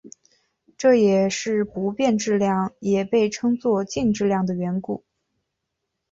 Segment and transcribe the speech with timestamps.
[0.79, 5.05] 这也是不变质量也被称作静质量的缘故。